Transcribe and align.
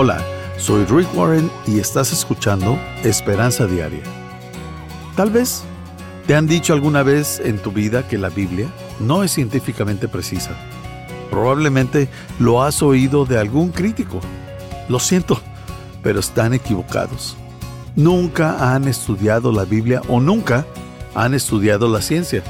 Hola, 0.00 0.24
soy 0.58 0.84
Rick 0.84 1.08
Warren 1.16 1.50
y 1.66 1.80
estás 1.80 2.12
escuchando 2.12 2.78
Esperanza 3.02 3.66
Diaria. 3.66 4.04
Tal 5.16 5.28
vez 5.28 5.64
te 6.24 6.36
han 6.36 6.46
dicho 6.46 6.72
alguna 6.72 7.02
vez 7.02 7.40
en 7.40 7.58
tu 7.58 7.72
vida 7.72 8.06
que 8.06 8.16
la 8.16 8.28
Biblia 8.28 8.68
no 9.00 9.24
es 9.24 9.32
científicamente 9.32 10.06
precisa. 10.06 10.52
Probablemente 11.32 12.08
lo 12.38 12.62
has 12.62 12.80
oído 12.80 13.26
de 13.26 13.40
algún 13.40 13.70
crítico. 13.70 14.20
Lo 14.88 15.00
siento, 15.00 15.40
pero 16.00 16.20
están 16.20 16.54
equivocados. 16.54 17.36
Nunca 17.96 18.72
han 18.72 18.86
estudiado 18.86 19.50
la 19.50 19.64
Biblia 19.64 20.00
o 20.06 20.20
nunca 20.20 20.64
han 21.16 21.34
estudiado 21.34 21.88
la 21.88 22.02
ciencia, 22.02 22.44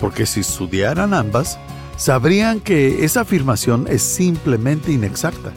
porque 0.00 0.24
si 0.24 0.40
estudiaran 0.40 1.12
ambas, 1.12 1.58
sabrían 1.98 2.60
que 2.60 3.04
esa 3.04 3.20
afirmación 3.20 3.88
es 3.90 4.00
simplemente 4.00 4.90
inexacta. 4.90 5.52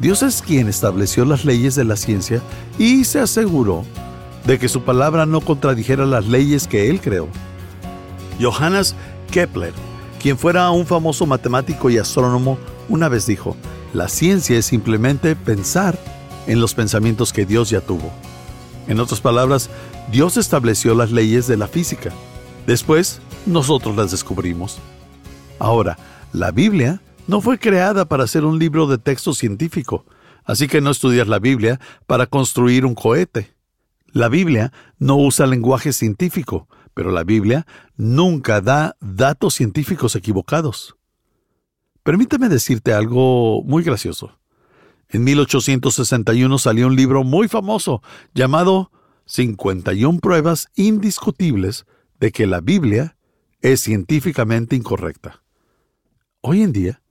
Dios 0.00 0.22
es 0.22 0.42
quien 0.42 0.68
estableció 0.68 1.24
las 1.24 1.44
leyes 1.44 1.74
de 1.74 1.84
la 1.84 1.96
ciencia 1.96 2.42
y 2.78 3.04
se 3.04 3.20
aseguró 3.20 3.84
de 4.44 4.58
que 4.58 4.68
su 4.68 4.82
palabra 4.82 5.26
no 5.26 5.40
contradijera 5.40 6.04
las 6.04 6.26
leyes 6.26 6.68
que 6.68 6.90
él 6.90 7.00
creó. 7.00 7.28
Johannes 8.40 8.94
Kepler, 9.30 9.72
quien 10.20 10.36
fuera 10.36 10.70
un 10.70 10.86
famoso 10.86 11.26
matemático 11.26 11.88
y 11.88 11.98
astrónomo, 11.98 12.58
una 12.88 13.08
vez 13.08 13.26
dijo, 13.26 13.56
la 13.94 14.08
ciencia 14.08 14.58
es 14.58 14.66
simplemente 14.66 15.34
pensar 15.34 15.98
en 16.46 16.60
los 16.60 16.74
pensamientos 16.74 17.32
que 17.32 17.46
Dios 17.46 17.70
ya 17.70 17.80
tuvo. 17.80 18.12
En 18.88 19.00
otras 19.00 19.20
palabras, 19.20 19.70
Dios 20.12 20.36
estableció 20.36 20.94
las 20.94 21.10
leyes 21.10 21.46
de 21.46 21.56
la 21.56 21.66
física. 21.66 22.10
Después, 22.66 23.20
nosotros 23.46 23.96
las 23.96 24.10
descubrimos. 24.10 24.78
Ahora, 25.58 25.98
la 26.32 26.50
Biblia 26.50 27.00
no 27.26 27.40
fue 27.40 27.58
creada 27.58 28.04
para 28.04 28.26
ser 28.26 28.44
un 28.44 28.58
libro 28.58 28.86
de 28.86 28.98
texto 28.98 29.34
científico, 29.34 30.04
así 30.44 30.68
que 30.68 30.80
no 30.80 30.90
estudias 30.90 31.28
la 31.28 31.38
Biblia 31.38 31.80
para 32.06 32.26
construir 32.26 32.84
un 32.84 32.94
cohete. 32.94 33.54
La 34.12 34.28
Biblia 34.28 34.72
no 34.98 35.16
usa 35.16 35.46
lenguaje 35.46 35.92
científico, 35.92 36.68
pero 36.94 37.10
la 37.10 37.24
Biblia 37.24 37.66
nunca 37.96 38.60
da 38.60 38.96
datos 39.00 39.54
científicos 39.54 40.16
equivocados. 40.16 40.96
Permíteme 42.02 42.48
decirte 42.48 42.92
algo 42.92 43.62
muy 43.64 43.82
gracioso. 43.82 44.38
En 45.08 45.24
1861 45.24 46.58
salió 46.58 46.86
un 46.86 46.96
libro 46.96 47.24
muy 47.24 47.48
famoso 47.48 48.02
llamado 48.34 48.90
51 49.26 50.20
pruebas 50.20 50.68
indiscutibles 50.76 51.86
de 52.20 52.32
que 52.32 52.46
la 52.46 52.60
Biblia 52.60 53.16
es 53.60 53.80
científicamente 53.80 54.76
incorrecta. 54.76 55.42
Hoy 56.40 56.62
en 56.62 56.72
día, 56.72 57.02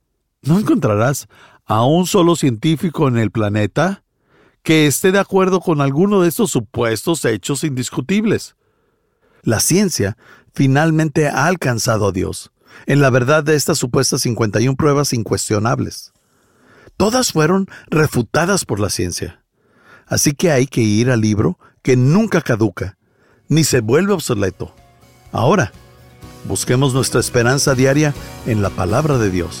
no 0.46 0.58
encontrarás 0.58 1.28
a 1.66 1.84
un 1.84 2.06
solo 2.06 2.36
científico 2.36 3.08
en 3.08 3.18
el 3.18 3.30
planeta 3.30 4.02
que 4.62 4.86
esté 4.86 5.12
de 5.12 5.18
acuerdo 5.18 5.60
con 5.60 5.80
alguno 5.80 6.22
de 6.22 6.28
estos 6.28 6.50
supuestos 6.50 7.24
hechos 7.24 7.64
indiscutibles. 7.64 8.56
La 9.42 9.60
ciencia 9.60 10.16
finalmente 10.52 11.28
ha 11.28 11.46
alcanzado 11.46 12.08
a 12.08 12.12
Dios 12.12 12.50
en 12.86 13.00
la 13.00 13.10
verdad 13.10 13.44
de 13.44 13.54
estas 13.54 13.78
supuestas 13.78 14.22
51 14.22 14.76
pruebas 14.76 15.12
incuestionables. 15.12 16.12
Todas 16.96 17.32
fueron 17.32 17.68
refutadas 17.88 18.64
por 18.64 18.80
la 18.80 18.90
ciencia. 18.90 19.42
Así 20.06 20.32
que 20.32 20.50
hay 20.50 20.66
que 20.66 20.80
ir 20.80 21.10
al 21.10 21.20
libro 21.20 21.58
que 21.82 21.96
nunca 21.96 22.40
caduca, 22.40 22.96
ni 23.48 23.64
se 23.64 23.80
vuelve 23.80 24.12
obsoleto. 24.12 24.74
Ahora, 25.32 25.72
busquemos 26.48 26.94
nuestra 26.94 27.20
esperanza 27.20 27.74
diaria 27.74 28.14
en 28.46 28.62
la 28.62 28.70
palabra 28.70 29.18
de 29.18 29.30
Dios. 29.30 29.60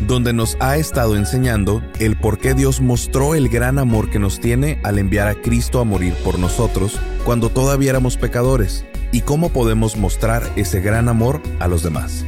donde 0.00 0.32
nos 0.32 0.56
ha 0.60 0.76
estado 0.76 1.16
enseñando 1.16 1.82
el 1.98 2.16
por 2.16 2.38
qué 2.38 2.54
Dios 2.54 2.80
mostró 2.80 3.34
el 3.34 3.48
gran 3.48 3.78
amor 3.78 4.10
que 4.10 4.18
nos 4.18 4.40
tiene 4.40 4.78
al 4.82 4.98
enviar 4.98 5.28
a 5.28 5.34
Cristo 5.34 5.80
a 5.80 5.84
morir 5.84 6.14
por 6.24 6.38
nosotros 6.38 6.98
cuando 7.24 7.50
todavía 7.50 7.90
éramos 7.90 8.16
pecadores 8.16 8.84
y 9.12 9.20
cómo 9.20 9.50
podemos 9.50 9.96
mostrar 9.96 10.42
ese 10.56 10.80
gran 10.80 11.08
amor 11.08 11.40
a 11.60 11.68
los 11.68 11.82
demás. 11.82 12.24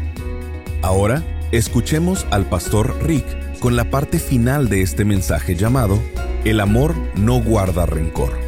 Ahora, 0.83 1.23
escuchemos 1.51 2.27
al 2.31 2.45
pastor 2.47 2.97
Rick 3.03 3.25
con 3.59 3.77
la 3.77 3.91
parte 3.91 4.19
final 4.19 4.69
de 4.69 4.83
este 4.83 5.05
mensaje 5.05 5.57
llamado 5.57 5.99
El 6.45 6.61
amor 6.61 6.95
no 7.17 7.41
guarda 7.41 7.87
rencor. 7.87 8.45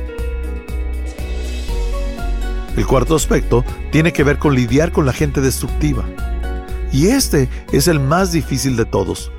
El 2.77 2.87
cuarto 2.87 3.17
aspecto 3.17 3.65
tiene 3.91 4.13
que 4.13 4.23
ver 4.23 4.39
con 4.39 4.55
lidiar 4.55 4.93
con 4.93 5.07
la 5.07 5.15
gente 5.15 5.41
destructiva. 5.41 6.05
Y 6.97 7.09
este 7.09 7.51
es 7.73 7.89
el 7.89 8.01
más 8.01 8.33
difícil 8.33 8.75
de 8.75 8.87
todos. 8.87 9.31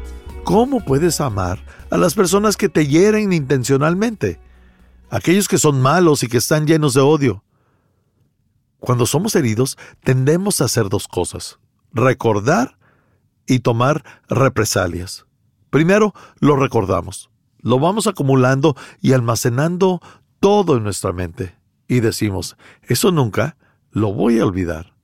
¿Cómo 0.43 0.79
puedes 0.79 1.19
amar 1.19 1.57
a 1.89 1.97
las 1.97 2.13
personas 2.13 2.55
que 2.55 2.69
te 2.69 2.85
hieren 2.85 3.33
intencionalmente? 3.33 4.39
Aquellos 5.09 5.47
que 5.47 5.57
son 5.57 5.81
malos 5.81 6.21
y 6.21 6.27
que 6.27 6.37
están 6.37 6.67
llenos 6.67 6.93
de 6.93 7.01
odio. 7.01 7.43
Cuando 8.79 9.07
somos 9.07 9.35
heridos, 9.35 9.75
tendemos 10.03 10.61
a 10.61 10.65
hacer 10.65 10.87
dos 10.87 11.07
cosas. 11.07 11.57
Recordar 11.91 12.77
y 13.47 13.61
tomar 13.61 14.03
represalias. 14.29 15.25
Primero, 15.71 16.13
lo 16.39 16.57
recordamos. 16.57 17.31
Lo 17.61 17.79
vamos 17.79 18.05
acumulando 18.05 18.75
y 19.01 19.13
almacenando 19.13 19.99
todo 20.39 20.77
en 20.77 20.83
nuestra 20.83 21.11
mente. 21.11 21.55
Y 21.87 22.01
decimos, 22.01 22.55
eso 22.83 23.11
nunca 23.11 23.57
lo 23.89 24.13
voy 24.13 24.37
a 24.37 24.45
olvidar. 24.45 24.96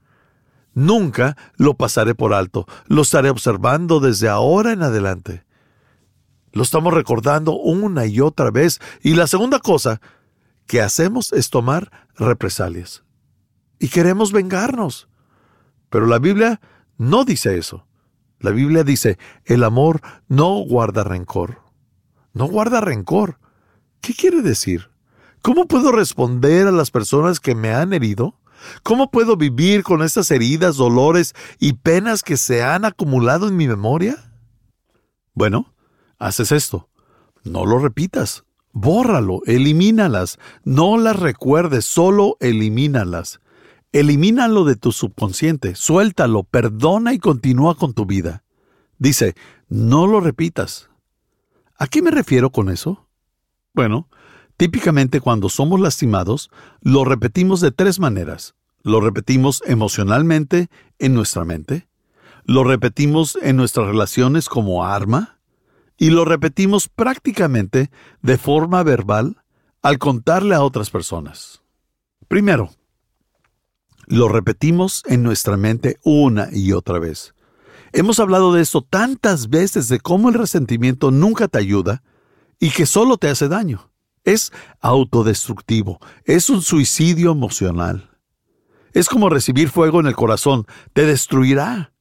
Nunca 0.73 1.37
lo 1.55 1.75
pasaré 1.75 2.15
por 2.15 2.33
alto. 2.33 2.65
Lo 2.87 3.01
estaré 3.01 3.29
observando 3.29 3.99
desde 3.99 4.29
ahora 4.29 4.71
en 4.71 4.83
adelante. 4.83 5.43
Lo 6.51 6.63
estamos 6.63 6.93
recordando 6.93 7.53
una 7.53 8.05
y 8.05 8.19
otra 8.19 8.51
vez. 8.51 8.79
Y 9.01 9.15
la 9.15 9.27
segunda 9.27 9.59
cosa 9.59 10.01
que 10.67 10.81
hacemos 10.81 11.33
es 11.33 11.49
tomar 11.49 11.91
represalias. 12.15 13.03
Y 13.79 13.89
queremos 13.89 14.31
vengarnos. 14.31 15.09
Pero 15.89 16.07
la 16.07 16.19
Biblia 16.19 16.59
no 16.97 17.25
dice 17.25 17.57
eso. 17.57 17.85
La 18.39 18.51
Biblia 18.51 18.83
dice, 18.83 19.17
el 19.45 19.63
amor 19.63 20.01
no 20.27 20.59
guarda 20.59 21.03
rencor. 21.03 21.61
No 22.33 22.45
guarda 22.45 22.81
rencor. 22.81 23.39
¿Qué 24.01 24.13
quiere 24.13 24.41
decir? 24.41 24.89
¿Cómo 25.41 25.67
puedo 25.67 25.91
responder 25.91 26.67
a 26.67 26.71
las 26.71 26.91
personas 26.91 27.39
que 27.39 27.55
me 27.55 27.73
han 27.73 27.93
herido? 27.93 28.39
¿Cómo 28.83 29.11
puedo 29.11 29.37
vivir 29.37 29.83
con 29.83 30.01
estas 30.01 30.31
heridas, 30.31 30.77
dolores 30.77 31.33
y 31.59 31.73
penas 31.73 32.23
que 32.23 32.37
se 32.37 32.63
han 32.63 32.85
acumulado 32.85 33.47
en 33.47 33.57
mi 33.57 33.67
memoria? 33.67 34.31
Bueno, 35.33 35.73
haces 36.19 36.51
esto. 36.51 36.89
No 37.43 37.65
lo 37.65 37.79
repitas. 37.79 38.43
Bórralo, 38.71 39.41
elimínalas. 39.45 40.39
No 40.63 40.97
las 40.97 41.19
recuerdes, 41.19 41.85
solo 41.85 42.37
elimínalas. 42.39 43.39
Elimínalo 43.91 44.63
de 44.63 44.75
tu 44.75 44.91
subconsciente, 44.91 45.75
suéltalo, 45.75 46.43
perdona 46.43 47.13
y 47.13 47.19
continúa 47.19 47.75
con 47.75 47.93
tu 47.93 48.07
vida. 48.07 48.43
Dice, 48.97 49.35
no 49.69 50.07
lo 50.07 50.19
repitas. 50.19 50.89
¿A 51.77 51.85
qué 51.85 52.01
me 52.01 52.09
refiero 52.09 52.51
con 52.51 52.69
eso? 52.69 53.07
Bueno, 53.73 54.07
típicamente 54.57 55.21
cuando 55.21 55.49
somos 55.49 55.79
lastimados, 55.79 56.49
lo 56.81 57.05
repetimos 57.05 57.61
de 57.61 57.71
tres 57.71 57.99
maneras. 57.99 58.55
Lo 58.81 58.99
repetimos 58.99 59.63
emocionalmente 59.65 60.69
en 60.99 61.13
nuestra 61.13 61.45
mente, 61.45 61.87
lo 62.43 62.65
repetimos 62.65 63.37
en 63.41 63.55
nuestras 63.55 63.87
relaciones 63.87 64.49
como 64.49 64.83
arma, 64.83 65.39
y 65.97 66.09
lo 66.09 66.25
repetimos 66.25 66.89
prácticamente 66.89 67.89
de 68.21 68.37
forma 68.37 68.83
verbal 68.83 69.43
al 69.81 69.99
contarle 69.99 70.55
a 70.55 70.63
otras 70.63 70.89
personas. 70.89 71.61
Primero, 72.27 72.71
lo 74.07 74.27
repetimos 74.27 75.03
en 75.07 75.23
nuestra 75.23 75.55
mente 75.55 75.97
una 76.03 76.49
y 76.51 76.73
otra 76.73 76.99
vez. 76.99 77.35
Hemos 77.93 78.19
hablado 78.19 78.53
de 78.53 78.61
esto 78.61 78.81
tantas 78.81 79.49
veces 79.49 79.87
de 79.87 79.99
cómo 79.99 80.29
el 80.29 80.35
resentimiento 80.35 81.11
nunca 81.11 81.47
te 81.47 81.59
ayuda 81.59 82.03
y 82.59 82.71
que 82.71 82.85
solo 82.85 83.17
te 83.17 83.29
hace 83.29 83.47
daño. 83.47 83.91
Es 84.23 84.51
autodestructivo, 84.79 85.99
es 86.25 86.49
un 86.49 86.61
suicidio 86.61 87.31
emocional. 87.31 88.09
Es 88.93 89.09
como 89.09 89.29
recibir 89.29 89.69
fuego 89.69 89.99
en 89.99 90.07
el 90.07 90.15
corazón, 90.15 90.65
te 90.93 91.05
destruirá. 91.05 91.93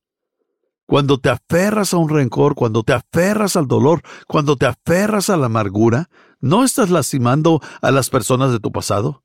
Cuando 0.87 1.19
te 1.19 1.31
aferras 1.31 1.95
a 1.95 1.97
un 1.97 2.11
rencor, 2.11 2.55
cuando 2.55 2.83
te 2.83 2.93
aferras 2.93 3.57
al 3.57 3.67
dolor, 3.67 4.03
cuando 4.27 4.57
te 4.57 4.67
aferras 4.67 5.31
a 5.31 5.37
la 5.37 5.47
amargura, 5.47 6.11
No 6.45 6.65
estás 6.65 6.91
lastimando 6.91 7.61
a 7.81 7.93
las 7.93 8.11
personas 8.11 8.51
de 8.51 8.59
tu 8.59 8.73
pasado, 8.73 9.23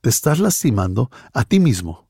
te 0.00 0.08
estás 0.08 0.38
lastimando 0.38 1.10
a 1.34 1.42
ti 1.42 1.58
mismo. 1.58 2.08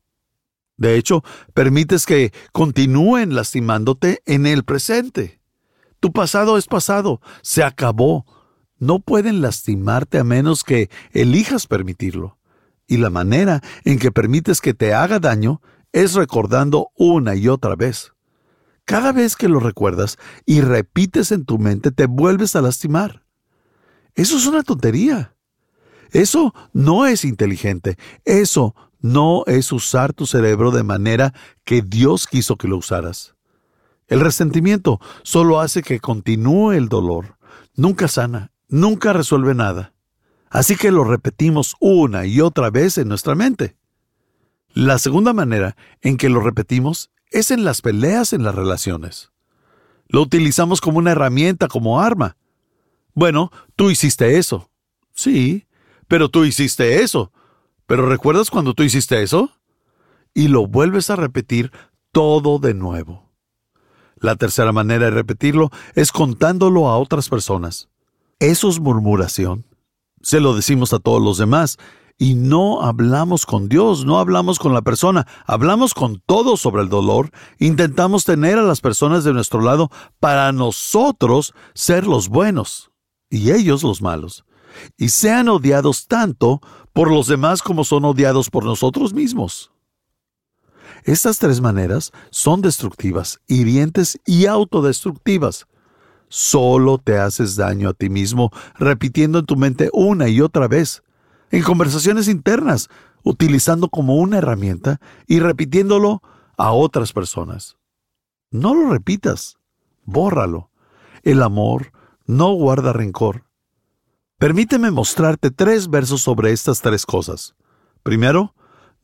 De 0.76 0.96
hecho, 0.96 1.24
permites 1.54 2.04
que 2.04 2.32
continúen 2.52 3.34
lastimándote 3.34 4.22
en 4.26 4.46
el 4.46 4.64
presente. 4.64 5.40
Tu 5.98 6.12
pasado 6.12 6.58
es 6.58 6.66
pasado, 6.66 7.20
se 7.42 7.62
acabó. 7.62 8.26
No 8.80 8.98
pueden 8.98 9.42
lastimarte 9.42 10.18
a 10.18 10.24
menos 10.24 10.64
que 10.64 10.90
elijas 11.12 11.68
permitirlo. 11.68 12.38
Y 12.88 12.96
la 12.96 13.10
manera 13.10 13.62
en 13.84 14.00
que 14.00 14.10
permites 14.10 14.60
que 14.60 14.74
te 14.74 14.94
haga 14.94 15.20
daño 15.20 15.62
es 15.92 16.14
recordando 16.14 16.88
una 16.96 17.36
y 17.36 17.46
otra 17.46 17.76
vez. 17.76 18.12
Cada 18.84 19.12
vez 19.12 19.36
que 19.36 19.48
lo 19.48 19.60
recuerdas 19.60 20.18
y 20.46 20.62
repites 20.62 21.30
en 21.30 21.44
tu 21.44 21.58
mente, 21.58 21.92
te 21.92 22.06
vuelves 22.06 22.56
a 22.56 22.62
lastimar. 22.62 23.24
Eso 24.14 24.36
es 24.36 24.46
una 24.46 24.64
tontería. 24.64 25.36
Eso 26.10 26.54
no 26.72 27.06
es 27.06 27.24
inteligente. 27.24 27.96
Eso 28.24 28.74
no 28.98 29.44
es 29.46 29.72
usar 29.72 30.12
tu 30.12 30.26
cerebro 30.26 30.70
de 30.70 30.82
manera 30.82 31.34
que 31.64 31.82
Dios 31.82 32.26
quiso 32.26 32.56
que 32.56 32.66
lo 32.66 32.78
usaras. 32.78 33.36
El 34.08 34.20
resentimiento 34.20 35.00
solo 35.22 35.60
hace 35.60 35.82
que 35.82 36.00
continúe 36.00 36.72
el 36.72 36.88
dolor. 36.88 37.36
Nunca 37.76 38.08
sana, 38.08 38.50
nunca 38.70 39.12
resuelve 39.12 39.54
nada. 39.54 39.92
Así 40.48 40.76
que 40.76 40.90
lo 40.90 41.04
repetimos 41.04 41.76
una 41.78 42.26
y 42.26 42.40
otra 42.40 42.70
vez 42.70 42.98
en 42.98 43.08
nuestra 43.08 43.34
mente. 43.34 43.76
La 44.72 44.98
segunda 44.98 45.32
manera 45.32 45.76
en 46.00 46.16
que 46.16 46.28
lo 46.28 46.40
repetimos 46.40 47.10
es 47.30 47.50
en 47.50 47.64
las 47.64 47.82
peleas 47.82 48.32
en 48.32 48.42
las 48.42 48.54
relaciones. 48.54 49.30
Lo 50.08 50.22
utilizamos 50.22 50.80
como 50.80 50.98
una 50.98 51.12
herramienta, 51.12 51.68
como 51.68 52.00
arma. 52.00 52.36
Bueno, 53.14 53.52
tú 53.76 53.90
hiciste 53.90 54.38
eso. 54.38 54.70
Sí, 55.12 55.66
pero 56.08 56.28
tú 56.28 56.44
hiciste 56.44 57.02
eso. 57.02 57.32
Pero 57.86 58.08
¿recuerdas 58.08 58.50
cuando 58.50 58.74
tú 58.74 58.82
hiciste 58.82 59.22
eso? 59.22 59.52
Y 60.34 60.48
lo 60.48 60.66
vuelves 60.66 61.10
a 61.10 61.16
repetir 61.16 61.70
todo 62.12 62.58
de 62.58 62.74
nuevo. 62.74 63.30
La 64.16 64.36
tercera 64.36 64.72
manera 64.72 65.06
de 65.06 65.10
repetirlo 65.10 65.70
es 65.94 66.12
contándolo 66.12 66.88
a 66.88 66.98
otras 66.98 67.28
personas. 67.28 67.89
Eso 68.40 68.70
es 68.70 68.80
murmuración. 68.80 69.66
Se 70.22 70.40
lo 70.40 70.54
decimos 70.54 70.94
a 70.94 70.98
todos 70.98 71.22
los 71.22 71.36
demás 71.36 71.76
y 72.16 72.34
no 72.34 72.80
hablamos 72.80 73.44
con 73.44 73.68
Dios, 73.68 74.06
no 74.06 74.18
hablamos 74.18 74.58
con 74.58 74.72
la 74.72 74.80
persona, 74.80 75.26
hablamos 75.46 75.92
con 75.92 76.22
todos 76.24 76.58
sobre 76.58 76.82
el 76.82 76.88
dolor, 76.88 77.30
intentamos 77.58 78.24
tener 78.24 78.58
a 78.58 78.62
las 78.62 78.80
personas 78.80 79.24
de 79.24 79.34
nuestro 79.34 79.60
lado 79.60 79.90
para 80.20 80.52
nosotros 80.52 81.52
ser 81.74 82.06
los 82.06 82.30
buenos 82.30 82.90
y 83.28 83.52
ellos 83.52 83.82
los 83.82 84.00
malos, 84.00 84.46
y 84.96 85.10
sean 85.10 85.50
odiados 85.50 86.06
tanto 86.06 86.60
por 86.94 87.10
los 87.10 87.26
demás 87.26 87.60
como 87.60 87.84
son 87.84 88.06
odiados 88.06 88.48
por 88.48 88.64
nosotros 88.64 89.12
mismos. 89.12 89.70
Estas 91.04 91.38
tres 91.38 91.60
maneras 91.60 92.10
son 92.30 92.62
destructivas, 92.62 93.40
hirientes 93.48 94.18
y 94.26 94.46
autodestructivas. 94.46 95.66
Solo 96.32 96.98
te 96.98 97.18
haces 97.18 97.56
daño 97.56 97.88
a 97.88 97.92
ti 97.92 98.08
mismo 98.08 98.52
repitiendo 98.78 99.40
en 99.40 99.46
tu 99.46 99.56
mente 99.56 99.90
una 99.92 100.28
y 100.28 100.40
otra 100.40 100.68
vez 100.68 101.02
en 101.50 101.64
conversaciones 101.64 102.28
internas, 102.28 102.88
utilizando 103.24 103.88
como 103.88 104.14
una 104.14 104.38
herramienta 104.38 105.00
y 105.26 105.40
repitiéndolo 105.40 106.22
a 106.56 106.70
otras 106.70 107.12
personas. 107.12 107.76
No 108.52 108.74
lo 108.74 108.90
repitas, 108.90 109.58
bórralo. 110.04 110.70
El 111.24 111.42
amor 111.42 111.92
no 112.26 112.52
guarda 112.52 112.92
rencor. 112.92 113.44
Permíteme 114.38 114.92
mostrarte 114.92 115.50
tres 115.50 115.90
versos 115.90 116.22
sobre 116.22 116.52
estas 116.52 116.80
tres 116.80 117.06
cosas. 117.06 117.56
Primero, 118.04 118.54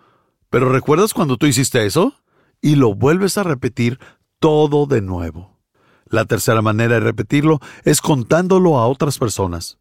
Pero 0.48 0.72
¿recuerdas 0.72 1.12
cuando 1.12 1.36
tú 1.36 1.44
hiciste 1.44 1.84
eso? 1.84 2.14
Y 2.62 2.76
lo 2.76 2.94
vuelves 2.94 3.36
a 3.36 3.42
repetir 3.42 4.00
todo 4.38 4.86
de 4.86 5.02
nuevo. 5.02 5.58
La 6.06 6.24
tercera 6.24 6.62
manera 6.62 6.94
de 6.94 7.00
repetirlo 7.00 7.60
es 7.84 8.00
contándolo 8.00 8.78
a 8.78 8.86
otras 8.86 9.18
personas. 9.18 9.76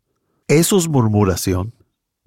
Eso 0.49 0.77
es 0.77 0.89
murmuración. 0.89 1.73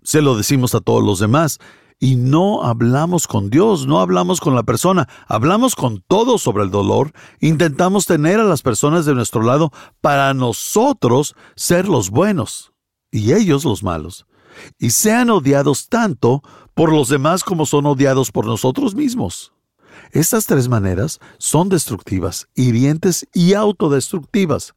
Se 0.02 0.22
lo 0.22 0.34
decimos 0.34 0.74
a 0.74 0.80
todos 0.80 1.04
los 1.04 1.18
demás 1.18 1.58
y 1.98 2.16
no 2.16 2.62
hablamos 2.62 3.26
con 3.26 3.50
Dios, 3.50 3.86
no 3.86 4.00
hablamos 4.00 4.40
con 4.40 4.54
la 4.54 4.62
persona, 4.62 5.08
hablamos 5.26 5.74
con 5.74 6.02
todos 6.06 6.42
sobre 6.42 6.64
el 6.64 6.70
dolor, 6.70 7.12
intentamos 7.40 8.06
tener 8.06 8.38
a 8.38 8.44
las 8.44 8.62
personas 8.62 9.04
de 9.04 9.14
nuestro 9.14 9.42
lado 9.42 9.72
para 10.00 10.32
nosotros 10.34 11.34
ser 11.56 11.88
los 11.88 12.10
buenos 12.10 12.72
y 13.10 13.32
ellos 13.32 13.64
los 13.64 13.82
malos, 13.82 14.26
y 14.78 14.90
sean 14.90 15.30
odiados 15.30 15.88
tanto 15.88 16.42
por 16.74 16.92
los 16.92 17.08
demás 17.08 17.42
como 17.42 17.66
son 17.66 17.86
odiados 17.86 18.30
por 18.30 18.46
nosotros 18.46 18.94
mismos. 18.94 19.52
Estas 20.12 20.46
tres 20.46 20.68
maneras 20.68 21.18
son 21.38 21.68
destructivas, 21.68 22.48
hirientes 22.54 23.26
y 23.34 23.54
autodestructivas. 23.54 24.74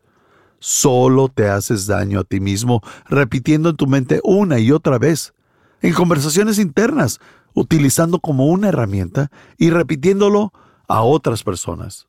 Solo 0.59 1.29
te 1.29 1.47
haces 1.47 1.85
daño 1.85 2.19
a 2.19 2.23
ti 2.23 2.39
mismo 2.39 2.81
repitiendo 3.05 3.69
en 3.69 3.75
tu 3.77 3.87
mente 3.87 4.19
una 4.23 4.59
y 4.59 4.71
otra 4.71 4.97
vez 4.97 5.33
en 5.81 5.93
conversaciones 5.93 6.59
internas, 6.59 7.19
utilizando 7.53 8.19
como 8.19 8.45
una 8.47 8.69
herramienta 8.69 9.31
y 9.57 9.71
repitiéndolo 9.71 10.53
a 10.87 11.01
otras 11.01 11.43
personas. 11.43 12.07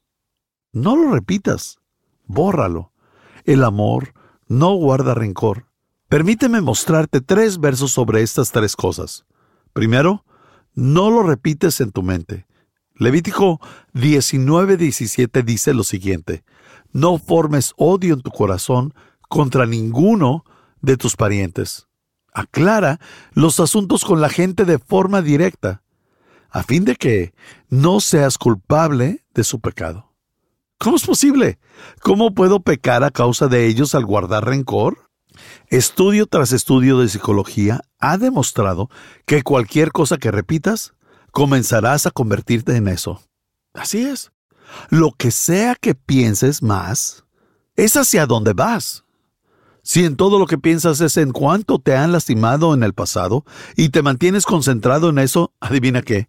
No 0.73 0.97
lo 0.97 1.13
repitas, 1.13 1.81
bórralo. 2.27 2.93
El 3.45 3.65
amor 3.65 4.15
no 4.47 4.75
guarda 4.75 5.15
rencor. 5.15 5.67
Permíteme 6.09 6.61
mostrarte 6.61 7.21
tres 7.21 7.59
versos 7.59 7.93
sobre 7.93 8.23
estas 8.23 8.53
tres 8.53 8.77
cosas. 8.77 9.25
Primero, 9.73 10.25
no 10.75 11.11
lo 11.11 11.23
repites 11.23 11.81
en 11.81 11.91
tu 11.91 12.03
mente. 12.03 12.47
Levítico 12.95 13.61
19:17 13.95 15.43
dice 15.43 15.75
lo 15.75 15.83
siguiente, 15.83 16.45
no 16.93 17.19
formes 17.19 17.73
odio 17.77 18.15
en 18.15 18.21
tu 18.21 18.31
corazón 18.31 18.95
contra 19.29 19.65
ninguno 19.65 20.45
de 20.83 20.99
tus 20.99 21.17
parientes 21.17 21.89
aclara 22.33 22.99
los 23.33 23.61
asuntos 23.61 24.05
con 24.05 24.21
la 24.21 24.29
gente 24.29 24.65
de 24.65 24.79
forma 24.79 25.23
directa, 25.23 25.83
a 26.51 26.63
fin 26.63 26.85
de 26.85 26.97
que 26.97 27.33
no 27.69 28.01
seas 28.01 28.39
culpable 28.39 29.25
de 29.35 29.45
su 29.45 29.61
pecado. 29.61 30.13
¿Cómo 30.79 30.97
es 30.97 31.05
posible? 31.05 31.59
¿Cómo 32.03 32.35
puedo 32.35 32.61
pecar 32.61 33.05
a 33.05 33.11
causa 33.11 33.47
de 33.47 33.67
ellos 33.67 33.95
al 33.95 34.05
guardar 34.05 34.45
rencor? 34.45 35.09
Estudio 35.69 36.27
tras 36.27 36.53
estudio 36.53 36.99
de 36.99 37.09
psicología 37.09 37.81
ha 38.01 38.19
demostrado 38.19 38.91
que 39.25 39.43
cualquier 39.43 39.93
cosa 39.93 40.19
que 40.19 40.31
repitas, 40.31 40.95
comenzarás 41.31 42.07
a 42.07 42.11
convertirte 42.11 42.77
en 42.77 42.89
eso. 42.89 43.23
Así 43.75 44.03
es. 44.03 44.33
Lo 44.91 45.13
que 45.13 45.31
sea 45.31 45.75
que 45.75 45.95
pienses 45.95 46.63
más, 46.63 47.25
es 47.77 47.97
hacia 47.97 48.27
donde 48.27 48.53
vas. 48.53 49.05
Si 49.83 50.05
en 50.05 50.17
todo 50.17 50.39
lo 50.39 50.47
que 50.47 50.59
piensas 50.59 51.01
es 51.01 51.17
en 51.17 51.33
cuánto 51.33 51.81
te 51.81 51.97
han 51.97 52.13
lastimado 52.13 52.73
en 52.73 52.85
el 52.85 52.95
pasado 52.95 53.45
y 53.77 53.89
te 53.89 54.03
mantienes 54.03 54.47
concentrado 54.47 55.09
en 55.09 55.19
eso, 55.19 55.53
adivina 55.61 56.03
qué, 56.03 56.29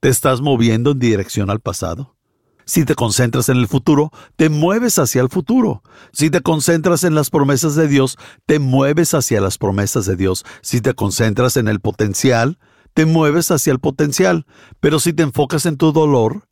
te 0.00 0.08
estás 0.08 0.40
moviendo 0.40 0.92
en 0.92 0.98
dirección 0.98 1.50
al 1.50 1.60
pasado. 1.60 2.16
Si 2.64 2.84
te 2.84 2.94
concentras 2.94 3.48
en 3.48 3.58
el 3.58 3.68
futuro, 3.68 4.10
te 4.36 4.48
mueves 4.48 4.98
hacia 4.98 5.20
el 5.20 5.28
futuro. 5.28 5.82
Si 6.12 6.30
te 6.30 6.40
concentras 6.40 7.04
en 7.04 7.14
las 7.14 7.28
promesas 7.28 7.74
de 7.74 7.88
Dios, 7.88 8.16
te 8.46 8.58
mueves 8.58 9.14
hacia 9.14 9.40
las 9.40 9.58
promesas 9.58 10.06
de 10.06 10.16
Dios. 10.16 10.44
Si 10.62 10.80
te 10.80 10.94
concentras 10.94 11.56
en 11.56 11.68
el 11.68 11.80
potencial, 11.80 12.58
te 12.94 13.04
mueves 13.04 13.50
hacia 13.50 13.72
el 13.72 13.80
potencial. 13.80 14.46
Pero 14.80 15.00
si 15.00 15.12
te 15.12 15.22
enfocas 15.24 15.66
en 15.66 15.76
tu 15.76 15.92
dolor, 15.92 16.48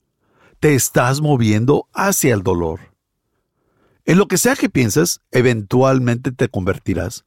te 0.58 0.74
estás 0.74 1.20
moviendo 1.20 1.88
hacia 1.94 2.34
el 2.34 2.42
dolor. 2.42 2.89
En 4.04 4.18
lo 4.18 4.28
que 4.28 4.38
sea 4.38 4.56
que 4.56 4.68
pienses, 4.68 5.20
eventualmente 5.30 6.32
te 6.32 6.48
convertirás. 6.48 7.24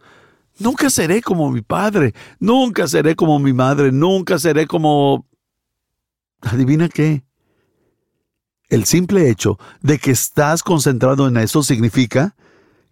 Nunca 0.60 0.89
seré 0.89 1.22
como 1.22 1.51
mi 1.51 1.62
padre, 1.62 2.13
nunca 2.39 2.88
seré 2.88 3.15
como 3.15 3.39
mi 3.39 3.53
madre, 3.53 3.92
nunca 3.92 4.38
seré 4.38 4.68
como... 4.68 5.25
Adivina 6.42 6.89
qué. 6.89 7.24
El 8.70 8.86
simple 8.86 9.30
hecho 9.30 9.60
de 9.82 10.00
que 10.00 10.12
estás 10.12 10.63
concentrado 10.63 11.27
en 11.27 11.38
eso 11.38 11.63
significa 11.63 12.36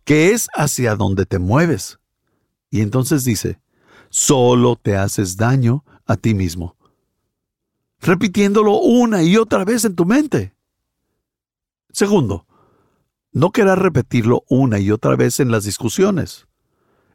que 0.04 0.32
es 0.32 0.48
hacia 0.56 0.96
donde 0.96 1.26
te 1.26 1.40
mueves. 1.40 2.00
Y 2.70 2.82
entonces 2.82 3.24
dice, 3.24 3.60
solo 4.10 4.76
te 4.82 4.96
haces 4.96 5.38
daño 5.38 5.84
a 6.06 6.18
ti 6.18 6.34
mismo. 6.34 6.76
Repitiéndolo 8.00 8.80
una 8.80 9.22
y 9.24 9.38
otra 9.38 9.66
vez 9.66 9.86
en 9.86 9.96
tu 9.96 10.06
mente. 10.06 10.54
Segundo, 11.92 12.48
no 13.32 13.52
querrás 13.52 13.78
repetirlo 13.78 14.44
una 14.50 14.80
y 14.80 14.92
otra 14.92 15.16
vez 15.16 15.40
en 15.40 15.52
las 15.52 15.64
discusiones. 15.64 16.48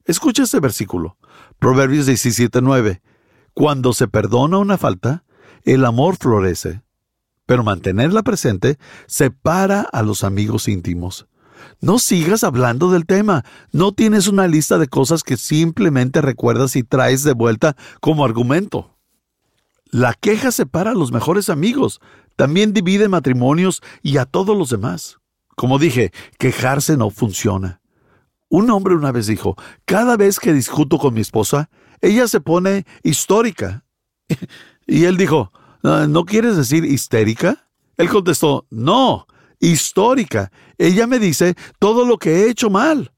Escucha 0.04 0.44
este 0.44 0.60
versículo. 0.60 1.18
Proverbios 1.58 2.06
17:9. 2.06 3.02
Cuando 3.54 3.92
se 3.92 4.08
perdona 4.08 4.58
una 4.58 4.78
falta, 4.78 5.24
el 5.64 5.84
amor 5.84 6.16
florece, 6.16 6.82
pero 7.46 7.64
mantenerla 7.64 8.22
presente 8.22 8.78
separa 9.06 9.80
a 9.80 10.02
los 10.02 10.24
amigos 10.24 10.68
íntimos. 10.68 11.26
No 11.80 11.98
sigas 11.98 12.44
hablando 12.44 12.90
del 12.90 13.06
tema. 13.06 13.44
No 13.72 13.92
tienes 13.92 14.28
una 14.28 14.46
lista 14.46 14.78
de 14.78 14.88
cosas 14.88 15.22
que 15.22 15.36
simplemente 15.36 16.20
recuerdas 16.20 16.76
y 16.76 16.82
traes 16.82 17.22
de 17.24 17.32
vuelta 17.32 17.76
como 18.00 18.24
argumento. 18.24 18.96
La 19.90 20.14
queja 20.14 20.50
separa 20.52 20.90
a 20.90 20.94
los 20.94 21.12
mejores 21.12 21.48
amigos, 21.48 22.00
también 22.36 22.72
divide 22.72 23.08
matrimonios 23.08 23.82
y 24.02 24.18
a 24.18 24.26
todos 24.26 24.56
los 24.56 24.68
demás. 24.68 25.18
Como 25.56 25.78
dije, 25.78 26.12
quejarse 26.38 26.96
no 26.96 27.10
funciona. 27.10 27.80
Un 28.48 28.70
hombre 28.70 28.94
una 28.94 29.10
vez 29.10 29.26
dijo, 29.26 29.56
cada 29.84 30.16
vez 30.16 30.38
que 30.38 30.52
discuto 30.52 30.98
con 30.98 31.14
mi 31.14 31.22
esposa, 31.22 31.68
ella 32.00 32.28
se 32.28 32.40
pone 32.40 32.86
histórica. 33.02 33.84
y 34.86 35.04
él 35.04 35.16
dijo, 35.16 35.52
ah, 35.82 36.06
¿no 36.08 36.24
quieres 36.24 36.56
decir 36.56 36.84
histérica? 36.84 37.68
Él 37.96 38.08
contestó, 38.08 38.66
no, 38.70 39.26
histórica. 39.58 40.52
Ella 40.76 41.06
me 41.06 41.18
dice 41.18 41.56
todo 41.78 42.04
lo 42.04 42.18
que 42.18 42.30
he 42.30 42.50
hecho 42.50 42.70
mal. 42.70 43.12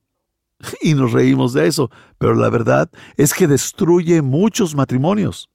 Y 0.81 0.95
nos 0.95 1.13
reímos 1.13 1.53
de 1.53 1.67
eso, 1.67 1.91
pero 2.19 2.35
la 2.35 2.51
verdad 2.51 2.91
es 3.17 3.35
que 3.35 3.47
destruye 3.47 4.23
muchos 4.23 4.75
matrimonios. 4.75 5.51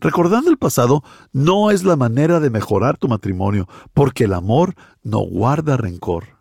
Recordando 0.00 0.50
el 0.50 0.58
pasado 0.58 1.02
no 1.32 1.70
es 1.70 1.84
la 1.84 1.96
manera 1.96 2.40
de 2.40 2.50
mejorar 2.50 2.98
tu 2.98 3.08
matrimonio, 3.08 3.68
porque 3.92 4.24
el 4.24 4.34
amor 4.34 4.74
no 5.02 5.18
guarda 5.20 5.76
rencor. 5.76 6.38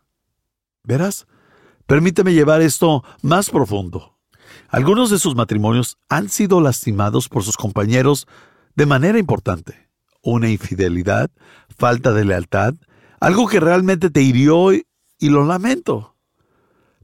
Verás, 0.83 1.27
permíteme 1.85 2.33
llevar 2.33 2.61
esto 2.61 3.03
más 3.21 3.49
profundo. 3.49 4.17
Algunos 4.69 5.09
de 5.09 5.19
sus 5.19 5.35
matrimonios 5.35 5.97
han 6.09 6.29
sido 6.29 6.61
lastimados 6.61 7.29
por 7.29 7.43
sus 7.43 7.57
compañeros 7.57 8.27
de 8.75 8.85
manera 8.85 9.17
importante. 9.17 9.89
Una 10.21 10.49
infidelidad, 10.49 11.31
falta 11.69 12.13
de 12.13 12.25
lealtad, 12.25 12.75
algo 13.19 13.47
que 13.47 13.59
realmente 13.59 14.09
te 14.09 14.21
hirió 14.21 14.73
y, 14.73 14.85
lo 15.19 15.45
lamento. 15.45 16.15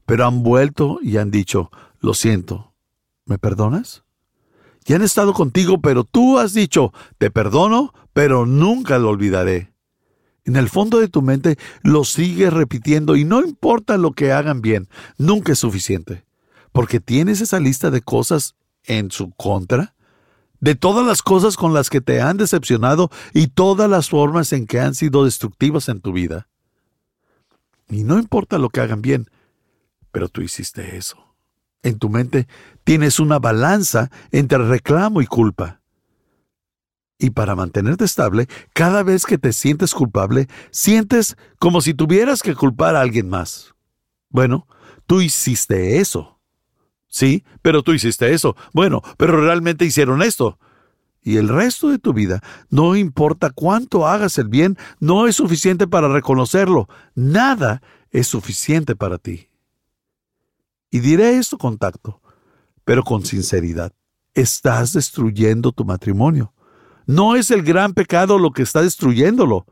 Pero 0.06 0.26
han 0.26 0.42
vuelto 0.42 0.98
y 1.02 1.16
han 1.16 1.30
dicho, 1.30 1.70
lo 1.98 2.14
siento, 2.14 2.74
¿me 3.24 3.38
perdonas? 3.38 4.03
Y 4.86 4.92
han 4.92 5.02
estado 5.02 5.32
contigo, 5.32 5.80
pero 5.80 6.04
tú 6.04 6.38
has 6.38 6.52
dicho, 6.52 6.92
te 7.18 7.30
perdono, 7.30 7.92
pero 8.12 8.46
nunca 8.46 8.98
lo 8.98 9.08
olvidaré. 9.08 9.72
En 10.44 10.56
el 10.56 10.68
fondo 10.68 11.00
de 11.00 11.08
tu 11.08 11.22
mente 11.22 11.58
lo 11.82 12.04
sigues 12.04 12.52
repitiendo 12.52 13.16
y 13.16 13.24
no 13.24 13.40
importa 13.40 13.96
lo 13.96 14.12
que 14.12 14.32
hagan 14.32 14.60
bien, 14.60 14.88
nunca 15.16 15.52
es 15.52 15.58
suficiente, 15.58 16.24
porque 16.72 17.00
tienes 17.00 17.40
esa 17.40 17.60
lista 17.60 17.90
de 17.90 18.02
cosas 18.02 18.54
en 18.84 19.10
su 19.10 19.30
contra, 19.30 19.94
de 20.60 20.74
todas 20.74 21.06
las 21.06 21.22
cosas 21.22 21.56
con 21.56 21.72
las 21.72 21.88
que 21.88 22.02
te 22.02 22.20
han 22.20 22.36
decepcionado 22.36 23.10
y 23.32 23.48
todas 23.48 23.88
las 23.88 24.10
formas 24.10 24.52
en 24.52 24.66
que 24.66 24.80
han 24.80 24.94
sido 24.94 25.24
destructivas 25.24 25.88
en 25.88 26.00
tu 26.00 26.12
vida. 26.12 26.48
Y 27.88 28.04
no 28.04 28.18
importa 28.18 28.58
lo 28.58 28.68
que 28.68 28.80
hagan 28.80 29.02
bien, 29.02 29.28
pero 30.12 30.28
tú 30.28 30.42
hiciste 30.42 30.96
eso. 30.96 31.23
En 31.84 31.98
tu 31.98 32.08
mente 32.08 32.48
tienes 32.82 33.20
una 33.20 33.38
balanza 33.38 34.10
entre 34.32 34.58
reclamo 34.58 35.20
y 35.20 35.26
culpa. 35.26 35.82
Y 37.18 37.30
para 37.30 37.54
mantenerte 37.54 38.06
estable, 38.06 38.48
cada 38.72 39.02
vez 39.02 39.26
que 39.26 39.36
te 39.36 39.52
sientes 39.52 39.94
culpable, 39.94 40.48
sientes 40.70 41.36
como 41.58 41.82
si 41.82 41.92
tuvieras 41.92 42.42
que 42.42 42.54
culpar 42.54 42.96
a 42.96 43.02
alguien 43.02 43.28
más. 43.28 43.74
Bueno, 44.30 44.66
tú 45.06 45.20
hiciste 45.20 46.00
eso. 46.00 46.40
Sí, 47.06 47.44
pero 47.60 47.82
tú 47.82 47.92
hiciste 47.92 48.32
eso. 48.32 48.56
Bueno, 48.72 49.02
pero 49.18 49.40
realmente 49.40 49.84
hicieron 49.84 50.22
esto. 50.22 50.58
Y 51.22 51.36
el 51.36 51.48
resto 51.48 51.90
de 51.90 51.98
tu 51.98 52.14
vida, 52.14 52.42
no 52.70 52.96
importa 52.96 53.50
cuánto 53.50 54.06
hagas 54.06 54.38
el 54.38 54.48
bien, 54.48 54.78
no 55.00 55.26
es 55.26 55.36
suficiente 55.36 55.86
para 55.86 56.08
reconocerlo. 56.08 56.88
Nada 57.14 57.82
es 58.10 58.26
suficiente 58.26 58.96
para 58.96 59.18
ti. 59.18 59.48
Y 60.94 61.00
diré 61.00 61.38
esto 61.38 61.58
con 61.58 61.76
tacto, 61.76 62.20
pero 62.84 63.02
con 63.02 63.24
sinceridad. 63.24 63.92
Estás 64.32 64.92
destruyendo 64.92 65.72
tu 65.72 65.84
matrimonio. 65.84 66.54
No 67.04 67.34
es 67.34 67.50
el 67.50 67.64
gran 67.64 67.94
pecado 67.94 68.38
lo 68.38 68.52
que 68.52 68.62
está 68.62 68.80
destruyéndolo. 68.80 69.66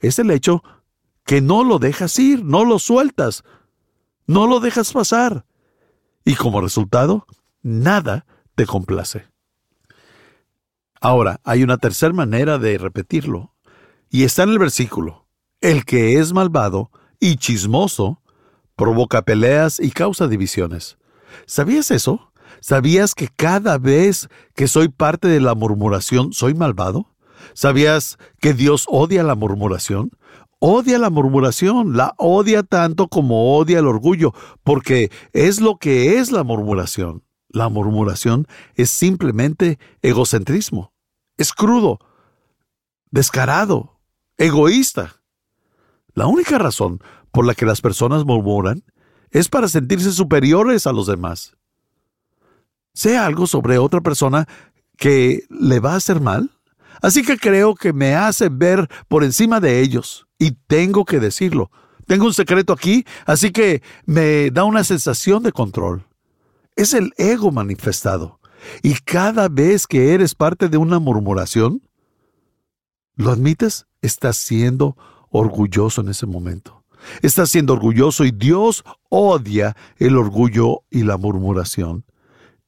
Es 0.00 0.18
el 0.18 0.30
hecho 0.30 0.62
que 1.24 1.40
no 1.40 1.64
lo 1.64 1.78
dejas 1.78 2.18
ir, 2.18 2.44
no 2.44 2.66
lo 2.66 2.78
sueltas, 2.78 3.42
no 4.26 4.46
lo 4.46 4.60
dejas 4.60 4.92
pasar. 4.92 5.46
Y 6.26 6.34
como 6.34 6.60
resultado, 6.60 7.26
nada 7.62 8.26
te 8.54 8.66
complace. 8.66 9.24
Ahora, 11.00 11.40
hay 11.42 11.62
una 11.62 11.78
tercera 11.78 12.12
manera 12.12 12.58
de 12.58 12.76
repetirlo, 12.76 13.54
y 14.10 14.24
está 14.24 14.42
en 14.42 14.50
el 14.50 14.58
versículo. 14.58 15.26
El 15.62 15.86
que 15.86 16.18
es 16.18 16.34
malvado 16.34 16.90
y 17.18 17.36
chismoso 17.36 18.20
provoca 18.76 19.22
peleas 19.22 19.80
y 19.80 19.90
causa 19.90 20.28
divisiones. 20.28 20.98
¿Sabías 21.46 21.90
eso? 21.90 22.32
¿Sabías 22.60 23.14
que 23.14 23.28
cada 23.28 23.78
vez 23.78 24.28
que 24.54 24.68
soy 24.68 24.88
parte 24.88 25.28
de 25.28 25.40
la 25.40 25.54
murmuración 25.54 26.32
soy 26.32 26.54
malvado? 26.54 27.14
¿Sabías 27.54 28.18
que 28.40 28.54
Dios 28.54 28.86
odia 28.88 29.22
la 29.22 29.34
murmuración? 29.34 30.10
Odia 30.58 30.98
la 30.98 31.10
murmuración, 31.10 31.96
la 31.96 32.14
odia 32.16 32.62
tanto 32.62 33.08
como 33.08 33.56
odia 33.56 33.78
el 33.78 33.86
orgullo, 33.86 34.32
porque 34.64 35.10
es 35.32 35.60
lo 35.60 35.76
que 35.76 36.18
es 36.18 36.32
la 36.32 36.44
murmuración. 36.44 37.22
La 37.48 37.68
murmuración 37.68 38.46
es 38.74 38.90
simplemente 38.90 39.78
egocentrismo. 40.02 40.92
Es 41.36 41.52
crudo, 41.52 41.98
descarado, 43.10 44.00
egoísta. 44.38 45.15
La 46.16 46.26
única 46.26 46.56
razón 46.56 47.00
por 47.30 47.46
la 47.46 47.54
que 47.54 47.66
las 47.66 47.82
personas 47.82 48.24
murmuran 48.24 48.82
es 49.30 49.50
para 49.50 49.68
sentirse 49.68 50.12
superiores 50.12 50.86
a 50.86 50.92
los 50.92 51.06
demás. 51.06 51.54
Sea 52.94 53.26
algo 53.26 53.46
sobre 53.46 53.76
otra 53.76 54.00
persona 54.00 54.48
que 54.96 55.42
le 55.50 55.78
va 55.78 55.92
a 55.92 55.96
hacer 55.96 56.22
mal, 56.22 56.50
así 57.02 57.22
que 57.22 57.36
creo 57.36 57.74
que 57.74 57.92
me 57.92 58.14
hace 58.14 58.48
ver 58.48 58.88
por 59.08 59.24
encima 59.24 59.60
de 59.60 59.82
ellos, 59.82 60.26
y 60.38 60.52
tengo 60.52 61.04
que 61.04 61.20
decirlo. 61.20 61.70
Tengo 62.06 62.24
un 62.24 62.32
secreto 62.32 62.72
aquí, 62.72 63.04
así 63.26 63.50
que 63.50 63.82
me 64.06 64.50
da 64.50 64.64
una 64.64 64.84
sensación 64.84 65.42
de 65.42 65.52
control. 65.52 66.06
Es 66.76 66.94
el 66.94 67.12
ego 67.18 67.52
manifestado. 67.52 68.40
Y 68.82 68.94
cada 68.94 69.50
vez 69.50 69.86
que 69.86 70.14
eres 70.14 70.34
parte 70.34 70.70
de 70.70 70.78
una 70.78 70.98
murmuración, 70.98 71.82
¿lo 73.16 73.32
admites? 73.32 73.86
Estás 74.00 74.38
siendo 74.38 74.96
orgulloso 75.30 76.00
en 76.00 76.08
ese 76.08 76.26
momento. 76.26 76.84
Estás 77.22 77.50
siendo 77.50 77.74
orgulloso 77.74 78.24
y 78.24 78.30
Dios 78.30 78.84
odia 79.08 79.76
el 79.98 80.16
orgullo 80.16 80.82
y 80.90 81.02
la 81.02 81.16
murmuración. 81.16 82.04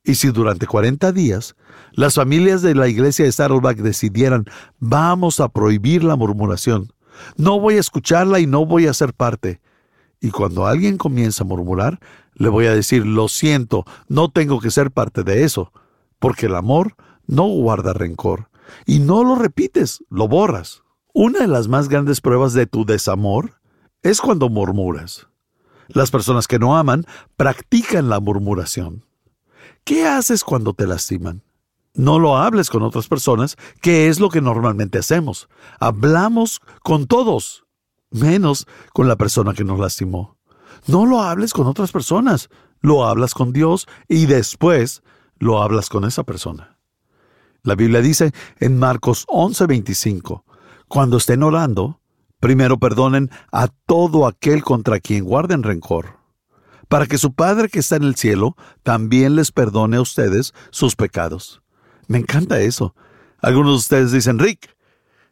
Y 0.05 0.15
si 0.15 0.29
durante 0.29 0.67
40 0.67 1.13
días 1.13 1.57
las 1.93 2.15
familias 2.15 2.63
de 2.63 2.75
la 2.75 2.89
iglesia 2.89 3.25
de 3.25 3.33
Saddleback 3.33 3.79
decidieran, 3.79 4.45
vamos 4.79 5.41
a 5.41 5.49
prohibir 5.49 6.05
la 6.05 6.17
murmuración, 6.17 6.93
no 7.37 7.59
voy 7.59 7.75
a 7.75 7.81
escucharla 7.81 8.41
y 8.41 8.47
no 8.47 8.65
voy 8.65 8.87
a 8.87 8.95
ser 8.95 9.13
parte. 9.13 9.61
Y 10.21 10.31
cuando 10.31 10.67
alguien 10.67 10.97
comienza 10.97 11.45
a 11.45 11.47
murmurar, 11.47 11.99
le 12.35 12.49
voy 12.49 12.67
a 12.67 12.75
decir, 12.75 13.07
lo 13.07 13.29
siento, 13.29 13.85
no 14.09 14.31
tengo 14.31 14.61
que 14.61 14.71
ser 14.71 14.91
parte 14.91 15.25
de 15.25 15.45
eso, 15.45 15.73
porque 16.19 16.47
el 16.47 16.55
amor 16.55 16.95
no 17.27 17.47
guarda 17.49 17.93
rencor. 17.93 18.49
Y 18.87 18.99
no 18.99 19.25
lo 19.25 19.37
repites, 19.37 20.05
lo 20.11 20.29
borras. 20.29 20.83
Una 21.21 21.41
de 21.41 21.49
las 21.49 21.67
más 21.67 21.89
grandes 21.89 22.21
pruebas 22.21 22.53
de 22.53 22.69
tu 22.69 22.85
desamor 22.85 23.61
es 24.03 24.21
cuando 24.21 24.49
murmuras. 24.49 25.27
Las 25.89 26.13
personas 26.13 26.47
que 26.47 26.61
no 26.61 26.77
aman 26.77 27.07
practican 27.37 28.09
la 28.09 28.21
murmuración. 28.21 29.05
¿Qué 29.83 30.07
haces 30.07 30.45
cuando 30.45 30.75
te 30.75 30.87
lastiman? 30.87 31.43
No 31.93 32.21
lo 32.21 32.37
hables 32.37 32.71
con 32.71 32.85
otras 32.85 33.09
personas, 33.09 33.57
que 33.83 34.07
es 34.07 34.21
lo 34.21 34.29
que 34.29 34.41
normalmente 34.41 35.01
hacemos. 35.01 35.49
Hablamos 35.81 36.61
con 36.85 37.09
todos, 37.09 37.65
menos 38.13 38.69
con 38.93 39.09
la 39.09 39.17
persona 39.17 39.55
que 39.55 39.65
nos 39.65 39.81
lastimó. 39.81 40.37
No 40.87 41.05
lo 41.05 41.21
hables 41.23 41.53
con 41.53 41.67
otras 41.67 41.91
personas, 41.91 42.49
lo 42.81 43.05
hablas 43.05 43.35
con 43.35 43.53
Dios 43.53 43.89
y 44.07 44.27
después 44.27 45.03
lo 45.41 45.61
hablas 45.61 45.89
con 45.89 46.05
esa 46.05 46.23
persona. 46.23 46.79
La 47.65 47.75
Biblia 47.75 48.03
dice 48.03 48.31
en 48.61 48.79
Marcos 48.79 49.27
11:25, 49.27 50.45
cuando 50.89 51.19
estén 51.19 51.43
orando, 51.43 52.01
Primero 52.41 52.79
perdonen 52.79 53.31
a 53.51 53.67
todo 53.69 54.27
aquel 54.27 54.63
contra 54.63 55.01
quien 55.01 55.25
guarden 55.25 55.65
rencor, 55.65 56.19
para 56.89 57.07
que 57.07 57.19
su 57.19 57.33
Padre 57.35 57.69
que 57.69 57.81
está 57.81 57.97
en 57.97 58.05
el 58.05 58.15
cielo 58.15 58.57
también 58.85 59.35
les 59.35 59.51
perdone 59.51 59.97
a 59.97 60.01
ustedes 60.01 60.55
sus 60.71 60.95
pecados. 60.95 61.63
Me 62.07 62.19
encanta 62.19 62.61
eso. 62.61 62.95
Algunos 63.41 63.73
de 63.73 63.79
ustedes 63.79 64.13
dicen, 64.13 64.39
Rick, 64.39 64.77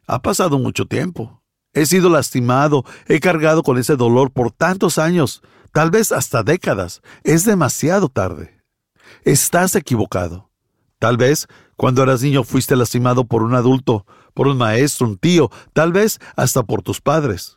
ha 0.08 0.20
pasado 0.20 0.58
mucho 0.58 0.86
tiempo. 0.86 1.42
He 1.72 1.86
sido 1.86 2.10
lastimado, 2.10 2.84
he 3.06 3.20
cargado 3.20 3.62
con 3.62 3.78
ese 3.78 3.96
dolor 3.96 4.32
por 4.32 4.50
tantos 4.50 4.98
años, 4.98 5.42
tal 5.72 5.90
vez 5.90 6.10
hasta 6.10 6.42
décadas. 6.42 7.02
Es 7.22 7.44
demasiado 7.44 8.08
tarde. 8.08 8.62
Estás 9.22 9.76
equivocado. 9.76 10.50
Tal 10.98 11.16
vez 11.18 11.46
cuando 11.76 12.02
eras 12.02 12.22
niño 12.22 12.42
fuiste 12.42 12.74
lastimado 12.74 13.26
por 13.26 13.42
un 13.42 13.54
adulto, 13.54 14.06
por 14.36 14.48
un 14.48 14.58
maestro, 14.58 15.06
un 15.06 15.16
tío, 15.16 15.50
tal 15.72 15.92
vez 15.92 16.20
hasta 16.36 16.62
por 16.62 16.82
tus 16.82 17.00
padres. 17.00 17.56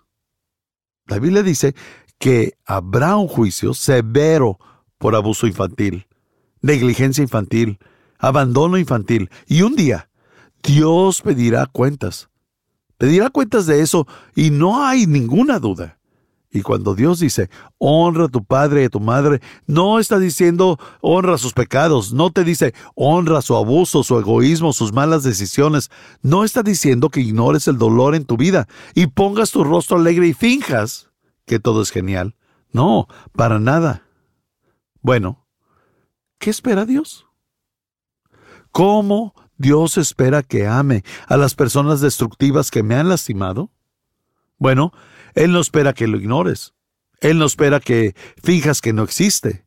La 1.07 1.19
Biblia 1.19 1.43
dice 1.43 1.75
que 2.17 2.53
habrá 2.65 3.17
un 3.17 3.27
juicio 3.27 3.73
severo 3.73 4.57
por 4.97 5.13
abuso 5.13 5.45
infantil, 5.45 6.07
negligencia 6.61 7.21
infantil, 7.21 7.79
abandono 8.17 8.77
infantil, 8.77 9.29
y 9.45 9.61
un 9.63 9.75
día 9.75 10.09
Dios 10.63 11.21
pedirá 11.21 11.65
cuentas. 11.65 12.29
Pedirá 12.97 13.29
cuentas 13.29 13.65
de 13.65 13.81
eso 13.81 14.07
y 14.33 14.49
no 14.49 14.85
hay 14.85 15.05
ninguna 15.05 15.59
duda. 15.59 15.98
Y 16.51 16.61
cuando 16.63 16.95
Dios 16.95 17.19
dice, 17.19 17.49
honra 17.77 18.25
a 18.25 18.29
tu 18.29 18.43
padre 18.43 18.81
y 18.81 18.85
a 18.85 18.89
tu 18.89 18.99
madre, 18.99 19.39
no 19.67 19.99
está 19.99 20.17
diciendo 20.17 20.79
honra 20.99 21.37
sus 21.37 21.53
pecados, 21.53 22.11
no 22.11 22.31
te 22.31 22.43
dice 22.43 22.73
honra 22.95 23.43
su 23.43 23.55
abuso, 23.55 24.03
su 24.03 24.17
egoísmo, 24.17 24.73
sus 24.73 24.91
malas 24.91 25.23
decisiones, 25.23 25.91
no 26.23 26.43
está 26.43 26.63
diciendo 26.63 27.09
que 27.09 27.21
ignores 27.21 27.67
el 27.67 27.77
dolor 27.77 28.15
en 28.15 28.25
tu 28.25 28.35
vida 28.35 28.67
y 28.95 29.07
pongas 29.07 29.51
tu 29.51 29.63
rostro 29.63 29.97
alegre 29.97 30.27
y 30.27 30.33
finjas 30.33 31.11
que 31.45 31.59
todo 31.59 31.83
es 31.83 31.91
genial. 31.91 32.35
No, 32.71 33.07
para 33.33 33.59
nada. 33.59 34.03
Bueno, 35.01 35.45
¿qué 36.39 36.49
espera 36.49 36.85
Dios? 36.85 37.27
¿Cómo 38.71 39.35
Dios 39.57 39.97
espera 39.97 40.41
que 40.41 40.67
ame 40.67 41.03
a 41.27 41.37
las 41.37 41.53
personas 41.53 42.01
destructivas 42.01 42.71
que 42.71 42.81
me 42.81 42.95
han 42.95 43.09
lastimado? 43.09 43.71
Bueno, 44.57 44.93
él 45.35 45.51
no 45.51 45.59
espera 45.59 45.93
que 45.93 46.07
lo 46.07 46.17
ignores. 46.17 46.73
Él 47.21 47.37
no 47.37 47.45
espera 47.45 47.79
que 47.79 48.15
fijas 48.43 48.81
que 48.81 48.93
no 48.93 49.03
existe. 49.03 49.65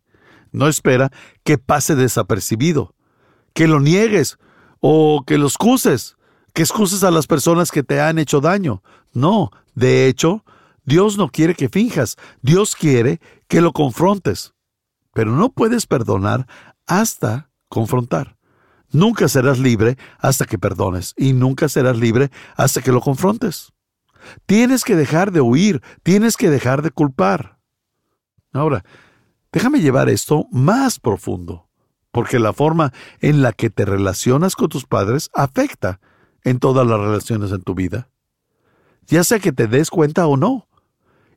No 0.52 0.68
espera 0.68 1.10
que 1.44 1.58
pase 1.58 1.94
desapercibido, 1.94 2.94
que 3.54 3.66
lo 3.66 3.80
niegues 3.80 4.38
o 4.80 5.24
que 5.26 5.38
lo 5.38 5.46
excuses, 5.46 6.16
que 6.52 6.62
excuses 6.62 7.04
a 7.04 7.10
las 7.10 7.26
personas 7.26 7.70
que 7.70 7.82
te 7.82 8.00
han 8.00 8.18
hecho 8.18 8.40
daño. 8.40 8.82
No, 9.14 9.50
de 9.74 10.06
hecho, 10.06 10.44
Dios 10.84 11.16
no 11.16 11.30
quiere 11.30 11.54
que 11.54 11.70
finjas, 11.70 12.16
Dios 12.42 12.76
quiere 12.76 13.20
que 13.48 13.62
lo 13.62 13.72
confrontes. 13.72 14.52
Pero 15.14 15.32
no 15.32 15.50
puedes 15.50 15.86
perdonar 15.86 16.46
hasta 16.86 17.50
confrontar. 17.68 18.36
Nunca 18.90 19.28
serás 19.28 19.58
libre 19.58 19.96
hasta 20.18 20.44
que 20.44 20.58
perdones 20.58 21.14
y 21.16 21.32
nunca 21.32 21.68
serás 21.70 21.96
libre 21.96 22.30
hasta 22.56 22.82
que 22.82 22.92
lo 22.92 23.00
confrontes. 23.00 23.72
Tienes 24.46 24.84
que 24.84 24.96
dejar 24.96 25.32
de 25.32 25.40
huir, 25.40 25.82
tienes 26.02 26.36
que 26.36 26.50
dejar 26.50 26.82
de 26.82 26.90
culpar. 26.90 27.58
Ahora, 28.52 28.84
déjame 29.52 29.80
llevar 29.80 30.08
esto 30.08 30.46
más 30.50 31.00
profundo, 31.00 31.68
porque 32.10 32.38
la 32.38 32.52
forma 32.52 32.92
en 33.20 33.42
la 33.42 33.52
que 33.52 33.70
te 33.70 33.84
relacionas 33.84 34.56
con 34.56 34.68
tus 34.68 34.84
padres 34.86 35.30
afecta 35.34 36.00
en 36.44 36.58
todas 36.58 36.86
las 36.86 36.98
relaciones 36.98 37.52
en 37.52 37.62
tu 37.62 37.74
vida. 37.74 38.08
Ya 39.06 39.24
sea 39.24 39.38
que 39.38 39.52
te 39.52 39.66
des 39.66 39.90
cuenta 39.90 40.26
o 40.26 40.36
no. 40.36 40.68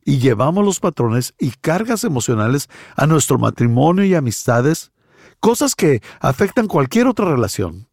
Y 0.03 0.19
llevamos 0.19 0.63
los 0.63 0.79
patrones 0.79 1.33
y 1.39 1.49
cargas 1.49 2.03
emocionales 2.03 2.69
a 2.95 3.07
nuestro 3.07 3.39
matrimonio 3.39 4.05
y 4.05 4.13
amistades, 4.13 4.91
cosas 5.39 5.73
que 5.73 6.03
afectan 6.19 6.67
cualquier 6.67 7.07
otra 7.07 7.25
relación, 7.25 7.89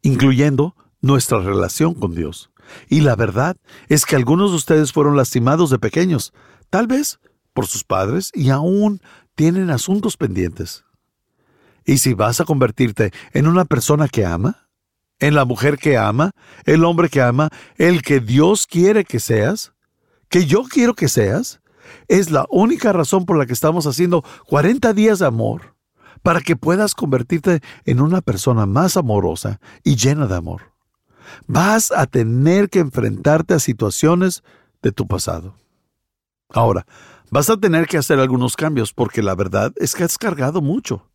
incluyendo 0.00 0.74
nuestra 1.02 1.38
relación 1.38 1.94
con 1.94 2.14
Dios. 2.14 2.49
Y 2.88 3.00
la 3.00 3.16
verdad 3.16 3.56
es 3.88 4.04
que 4.04 4.16
algunos 4.16 4.50
de 4.50 4.56
ustedes 4.56 4.92
fueron 4.92 5.16
lastimados 5.16 5.70
de 5.70 5.78
pequeños, 5.78 6.32
tal 6.70 6.86
vez 6.86 7.20
por 7.52 7.66
sus 7.66 7.84
padres 7.84 8.30
y 8.34 8.50
aún 8.50 9.00
tienen 9.34 9.70
asuntos 9.70 10.16
pendientes. 10.16 10.84
¿Y 11.84 11.98
si 11.98 12.14
vas 12.14 12.40
a 12.40 12.44
convertirte 12.44 13.12
en 13.32 13.46
una 13.46 13.64
persona 13.64 14.08
que 14.08 14.24
ama? 14.24 14.68
¿En 15.18 15.34
la 15.34 15.44
mujer 15.44 15.78
que 15.78 15.98
ama? 15.98 16.30
¿El 16.64 16.84
hombre 16.84 17.08
que 17.08 17.20
ama? 17.20 17.50
¿El 17.76 18.02
que 18.02 18.20
Dios 18.20 18.66
quiere 18.66 19.04
que 19.04 19.20
seas? 19.20 19.72
¿Que 20.28 20.46
yo 20.46 20.64
quiero 20.64 20.94
que 20.94 21.08
seas? 21.08 21.60
Es 22.08 22.30
la 22.30 22.46
única 22.50 22.92
razón 22.92 23.26
por 23.26 23.36
la 23.36 23.46
que 23.46 23.52
estamos 23.52 23.86
haciendo 23.86 24.24
40 24.46 24.92
días 24.92 25.18
de 25.18 25.26
amor, 25.26 25.74
para 26.22 26.40
que 26.40 26.56
puedas 26.56 26.94
convertirte 26.94 27.60
en 27.84 28.00
una 28.00 28.20
persona 28.20 28.66
más 28.66 28.96
amorosa 28.96 29.60
y 29.82 29.96
llena 29.96 30.26
de 30.26 30.36
amor 30.36 30.70
vas 31.46 31.92
a 31.92 32.06
tener 32.06 32.68
que 32.70 32.78
enfrentarte 32.80 33.54
a 33.54 33.58
situaciones 33.58 34.42
de 34.82 34.92
tu 34.92 35.06
pasado. 35.06 35.54
Ahora, 36.50 36.86
vas 37.30 37.50
a 37.50 37.56
tener 37.56 37.86
que 37.86 37.98
hacer 37.98 38.18
algunos 38.18 38.56
cambios 38.56 38.92
porque 38.92 39.22
la 39.22 39.34
verdad 39.34 39.72
es 39.76 39.94
que 39.94 40.04
has 40.04 40.18
cargado 40.18 40.60
mucho. 40.60 41.06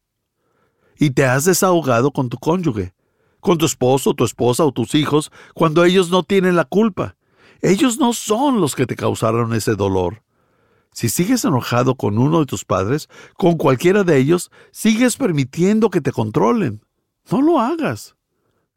y 0.97 1.12
te 1.12 1.25
has 1.25 1.45
desahogado 1.45 2.12
con 2.12 2.30
tu 2.30 2.38
cónyuge, 2.38 2.93
con 3.41 3.58
tu 3.58 3.65
esposo, 3.65 4.13
tu 4.13 4.23
esposa 4.23 4.63
o 4.63 4.71
tus 4.71 4.95
hijos 4.95 5.32
cuando 5.54 5.84
ellos 5.84 6.10
no 6.10 6.23
tienen 6.23 6.56
la 6.56 6.65
culpa. 6.65 7.15
Ellos 7.62 7.97
no 7.97 8.13
son 8.13 8.62
los 8.62 8.75
que 8.75 8.86
te 8.86 8.95
causaron 8.95 9.54
ese 9.54 9.75
dolor. 9.75 10.23
Si 10.91 11.10
sigues 11.10 11.43
enojado 11.43 11.95
con 11.95 12.17
uno 12.17 12.39
de 12.39 12.45
tus 12.45 12.63
padres, 12.63 13.10
con 13.36 13.58
cualquiera 13.58 14.04
de 14.04 14.17
ellos, 14.17 14.51
sigues 14.71 15.17
permitiendo 15.17 15.89
que 15.89 15.99
te 15.99 16.12
controlen. 16.12 16.82
No 17.30 17.41
lo 17.41 17.60
hagas. 17.60 18.14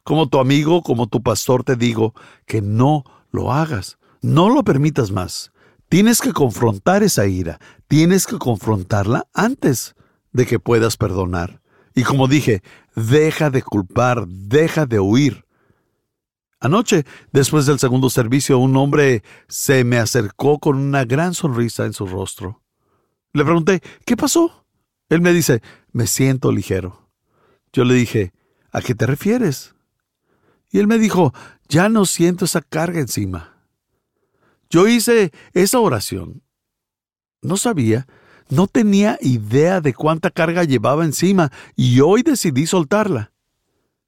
Como 0.09 0.31
tu 0.31 0.39
amigo, 0.39 0.83
como 0.83 1.07
tu 1.07 1.23
pastor 1.23 1.65
te 1.65 1.77
digo 1.77 2.15
que 2.47 2.63
no 2.63 3.05
lo 3.31 3.53
hagas. 3.53 3.99
No 4.23 4.49
lo 4.49 4.65
permitas 4.65 5.11
más. 5.11 5.53
Tienes 5.91 6.23
que 6.23 6.33
confrontar 6.33 7.03
esa 7.03 7.27
ira. 7.27 7.61
Tienes 7.89 8.27
que 8.27 8.39
confrontarla 8.39 9.29
antes 9.35 9.97
de 10.33 10.47
que 10.47 10.59
puedas 10.59 10.97
perdonar. 10.97 11.61
Y 11.95 12.05
como 12.05 12.27
dije, 12.27 12.63
deja 12.97 13.51
de 13.51 13.61
culpar, 13.61 14.27
deja 14.27 14.87
de 14.87 14.99
huir. 14.99 15.45
Anoche, 16.59 17.05
después 17.33 17.67
del 17.67 17.79
segundo 17.79 18.09
servicio, 18.09 18.59
un 18.59 18.79
hombre 18.79 19.23
se 19.47 19.85
me 19.85 19.99
acercó 19.99 20.59
con 20.59 20.79
una 20.79 21.05
gran 21.05 21.35
sonrisa 21.35 21.85
en 21.85 21.93
su 21.93 22.07
rostro. 22.07 22.63
Le 23.35 23.45
pregunté, 23.45 23.83
¿qué 24.07 24.17
pasó? 24.17 24.65
Él 25.11 25.21
me 25.21 25.35
dice, 25.35 25.61
me 25.93 26.07
siento 26.07 26.51
ligero. 26.51 27.11
Yo 27.75 27.85
le 27.85 27.93
dije, 27.93 28.33
¿a 28.73 28.81
qué 28.81 28.95
te 28.95 29.05
refieres? 29.05 29.75
Y 30.71 30.79
él 30.79 30.87
me 30.87 30.99
dijo, 30.99 31.33
ya 31.69 31.89
no 31.89 32.05
siento 32.05 32.45
esa 32.45 32.63
carga 32.63 33.01
encima. 33.01 33.57
Yo 34.71 34.87
hice 34.87 35.33
esa 35.55 35.81
oración. 35.81 36.43
No 37.41 37.57
sabía 37.57 38.07
no 38.51 38.67
tenía 38.67 39.19
idea 39.21 39.81
de 39.81 39.95
cuánta 39.95 40.31
carga 40.31 40.65
llevaba 40.65 41.05
encima 41.05 41.53
y 41.77 42.01
hoy 42.01 42.23
decidí 42.23 42.67
soltarla. 42.67 43.33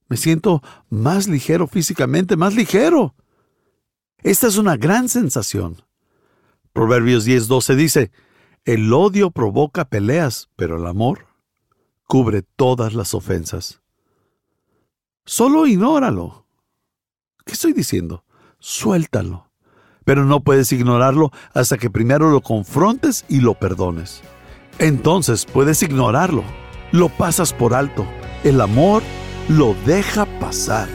Me 0.09 0.17
siento 0.17 0.63
más 0.89 1.29
ligero 1.29 1.67
físicamente, 1.67 2.37
más 2.37 2.55
ligero. 2.55 3.15
Esta 4.23 4.47
es 4.47 4.57
una 4.57 4.77
gran 4.77 5.09
sensación. 5.09 5.83
Proverbios 6.73 7.27
10:12 7.27 7.75
dice, 7.77 8.11
el 8.65 8.93
odio 8.93 9.31
provoca 9.31 9.85
peleas, 9.85 10.49
pero 10.57 10.77
el 10.77 10.87
amor 10.87 11.27
cubre 12.07 12.43
todas 12.43 12.95
las 12.95 13.15
ofensas. 13.15 13.81
Solo 15.25 15.67
ignóralo. 15.67 16.47
¿Qué 17.45 17.53
estoy 17.53 17.73
diciendo? 17.73 18.25
Suéltalo 18.59 19.51
pero 20.05 20.25
no 20.25 20.41
puedes 20.41 20.73
ignorarlo 20.73 21.31
hasta 21.55 21.79
que 21.79 21.89
primero 21.89 22.31
lo 22.31 22.41
confrontes 22.41 23.25
y 23.29 23.41
lo 23.41 23.55
perdones. 23.55 24.23
Entonces 24.79 25.45
puedes 25.45 25.83
ignorarlo, 25.85 26.43
lo 26.91 27.09
pasas 27.11 27.53
por 27.53 27.75
alto, 27.75 28.07
el 28.45 28.61
amor 28.61 29.05
lo 29.49 29.77
deja 29.87 30.27
pasar. 30.41 30.89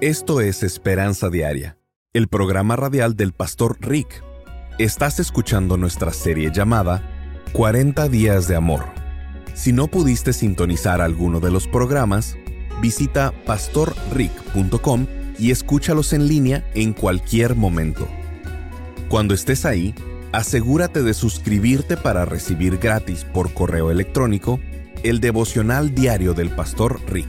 Esto 0.00 0.40
es 0.40 0.62
Esperanza 0.62 1.30
Diaria, 1.30 1.78
el 2.12 2.28
programa 2.28 2.76
radial 2.76 3.16
del 3.16 3.32
pastor 3.32 3.78
Rick. 3.80 4.22
Estás 4.78 5.18
escuchando 5.18 5.76
nuestra 5.76 6.12
serie 6.12 6.50
llamada 6.52 7.02
40 7.52 8.08
días 8.08 8.48
de 8.48 8.56
amor. 8.56 8.84
Si 9.54 9.72
no 9.72 9.88
pudiste 9.88 10.32
sintonizar 10.32 11.00
alguno 11.00 11.40
de 11.40 11.50
los 11.50 11.66
programas, 11.66 12.36
visita 12.80 13.32
pastorrick.com 13.46 15.06
y 15.38 15.50
escúchalos 15.50 16.12
en 16.12 16.26
línea 16.26 16.68
en 16.74 16.92
cualquier 16.92 17.54
momento. 17.54 18.08
Cuando 19.08 19.34
estés 19.34 19.64
ahí, 19.64 19.94
asegúrate 20.32 21.02
de 21.02 21.14
suscribirte 21.14 21.96
para 21.96 22.24
recibir 22.24 22.78
gratis 22.78 23.24
por 23.24 23.52
correo 23.54 23.90
electrónico 23.90 24.60
el 25.02 25.20
devocional 25.20 25.94
diario 25.94 26.34
del 26.34 26.50
pastor 26.50 27.00
Rick. 27.08 27.28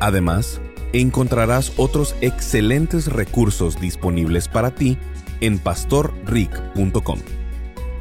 Además, 0.00 0.60
encontrarás 0.92 1.72
otros 1.76 2.14
excelentes 2.20 3.06
recursos 3.06 3.80
disponibles 3.80 4.48
para 4.48 4.74
ti 4.74 4.96
en 5.40 5.58
pastorrick.com. 5.58 7.18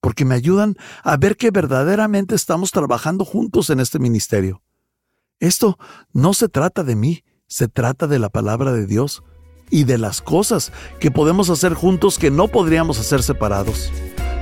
porque 0.00 0.24
me 0.24 0.34
ayudan 0.34 0.76
a 1.02 1.16
ver 1.16 1.36
que 1.36 1.50
verdaderamente 1.50 2.34
estamos 2.34 2.70
trabajando 2.70 3.24
juntos 3.24 3.70
en 3.70 3.80
este 3.80 3.98
ministerio. 3.98 4.62
Esto 5.40 5.78
no 6.12 6.34
se 6.34 6.48
trata 6.48 6.84
de 6.84 6.94
mí, 6.94 7.24
se 7.48 7.68
trata 7.68 8.06
de 8.06 8.18
la 8.18 8.30
palabra 8.30 8.72
de 8.72 8.86
Dios 8.86 9.22
y 9.70 9.84
de 9.84 9.98
las 9.98 10.20
cosas 10.20 10.72
que 11.00 11.10
podemos 11.10 11.50
hacer 11.50 11.74
juntos 11.74 12.18
que 12.18 12.30
no 12.30 12.48
podríamos 12.48 13.00
hacer 13.00 13.22
separados. 13.22 13.90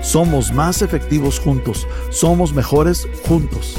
Somos 0.03 0.53
más 0.53 0.83
efectivos 0.83 1.38
juntos, 1.38 1.87
somos 2.11 2.53
mejores 2.53 3.07
juntos. 3.26 3.76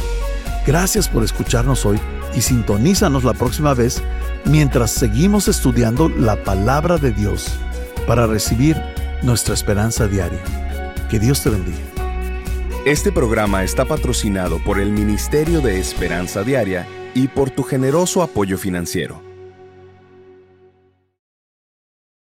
Gracias 0.66 1.08
por 1.08 1.24
escucharnos 1.24 1.86
hoy 1.86 2.00
y 2.36 2.42
sintonízanos 2.42 3.24
la 3.24 3.34
próxima 3.34 3.74
vez 3.74 4.02
mientras 4.46 4.92
seguimos 4.92 5.48
estudiando 5.48 6.10
la 6.10 6.44
palabra 6.44 6.98
de 6.98 7.12
Dios 7.12 7.52
para 8.08 8.28
recibir 8.28 8.82
nuestra 9.24 9.54
esperanza 9.54 10.08
diaria. 10.08 10.40
Que 11.10 11.20
Dios 11.20 11.42
te 11.44 11.50
bendiga. 11.50 11.80
Este 12.86 13.12
programa 13.12 13.64
está 13.64 13.86
patrocinado 13.86 14.58
por 14.64 14.80
el 14.80 14.92
Ministerio 14.92 15.62
de 15.62 15.80
Esperanza 15.80 16.44
Diaria 16.44 16.88
y 17.14 17.28
por 17.28 17.52
tu 17.52 17.64
generoso 17.64 18.24
apoyo 18.24 18.58
financiero. 18.58 19.31